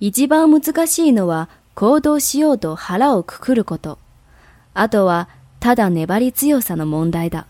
[0.00, 3.98] 一番難しいのは行動しようと腹をくくること。
[4.72, 5.28] あとは
[5.60, 7.46] ただ粘り強さの問題だ。